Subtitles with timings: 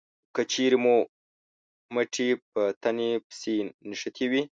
[0.35, 0.95] که چېرې مو
[1.93, 3.53] مټې په تنې پسې
[3.89, 4.41] نښتې وي